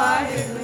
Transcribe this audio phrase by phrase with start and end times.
[0.00, 0.59] high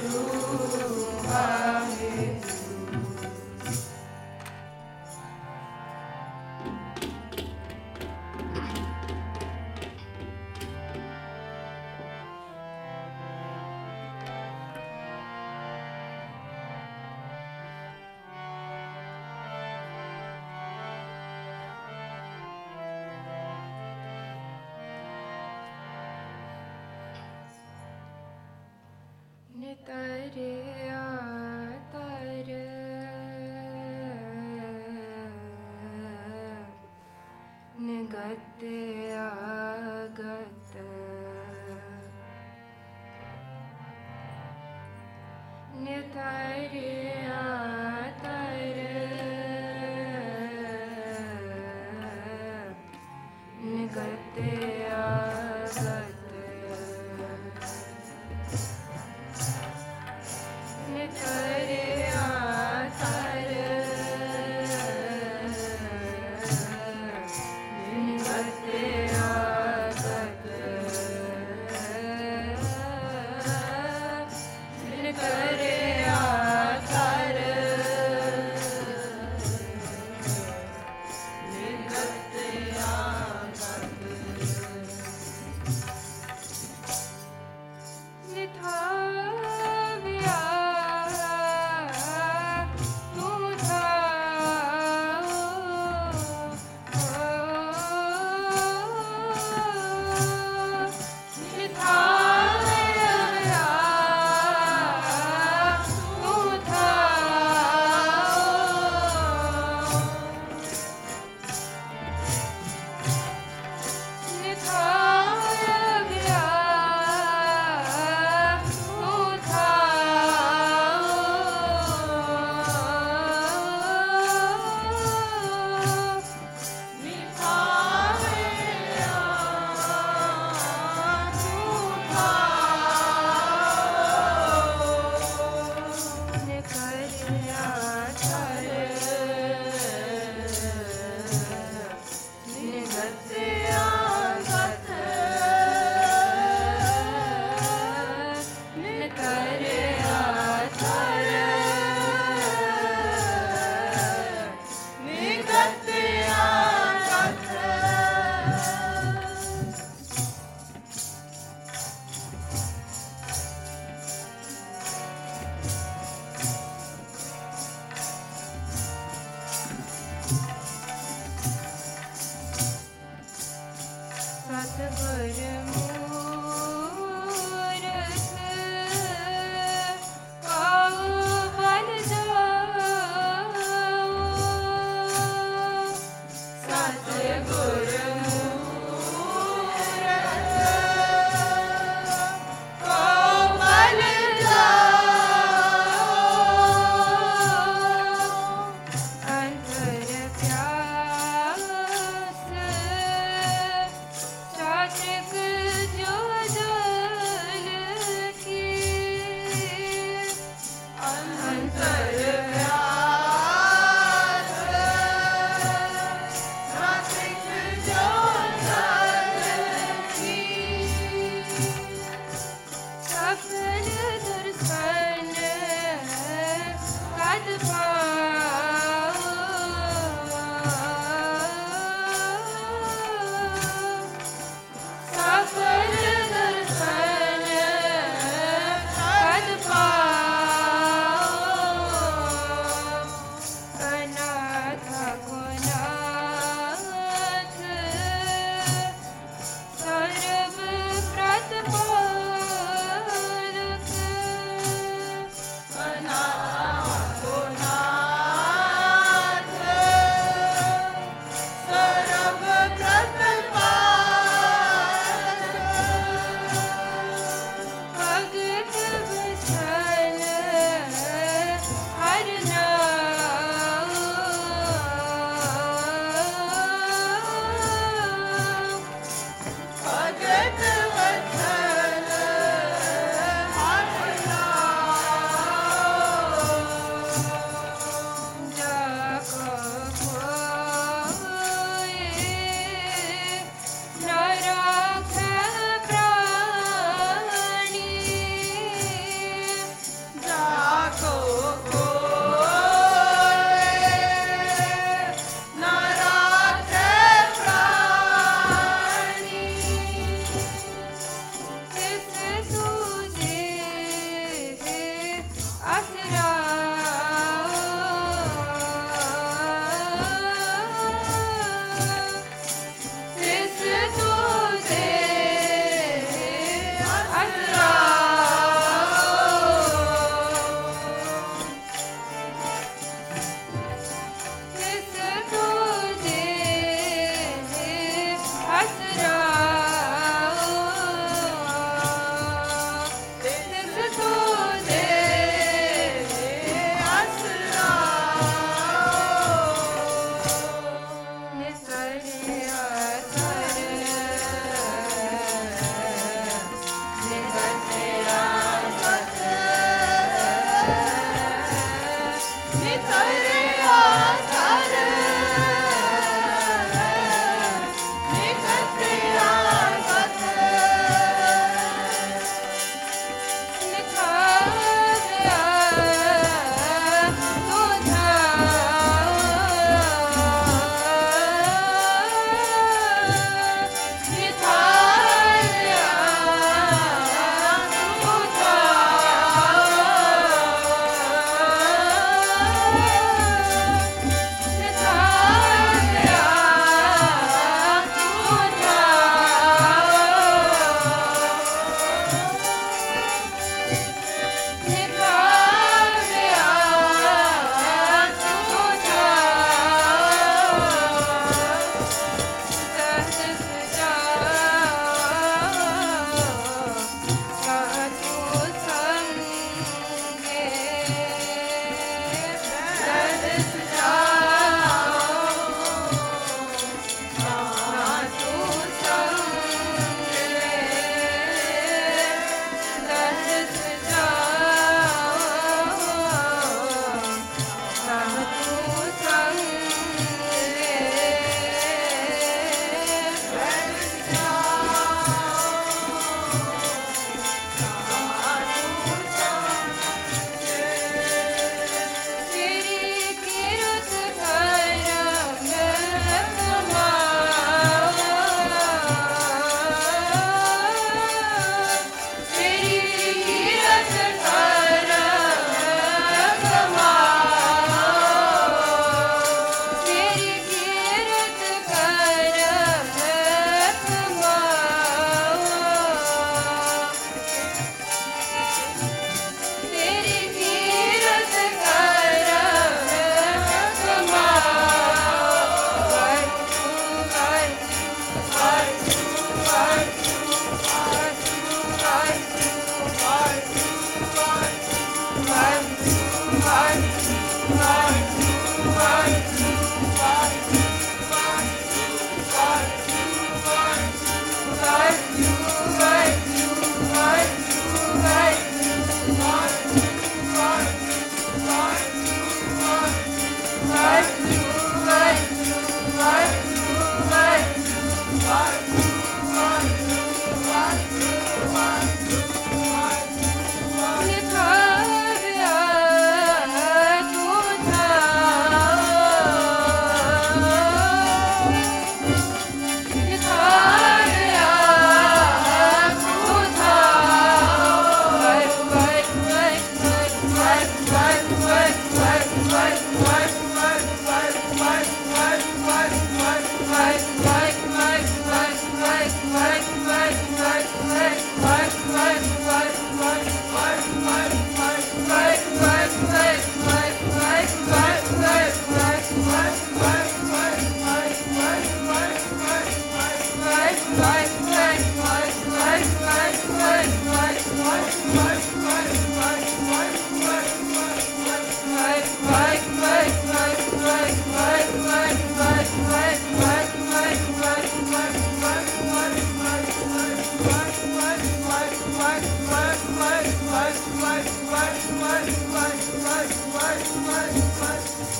[584.01, 588.16] life, life, life, life, life, life, life, life.